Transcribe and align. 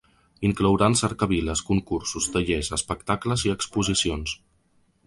Inclouran 0.47 0.95
cercaviles, 1.01 1.63
concursos, 1.69 2.31
tallers, 2.37 2.73
espectacles 2.79 3.47
i 3.51 3.57
exposicions. 3.59 4.39